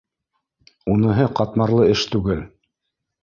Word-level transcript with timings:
Уныһы 0.93 1.27
ҡатмарлы 1.41 1.85
эш 1.91 2.05
түгел 2.15 2.43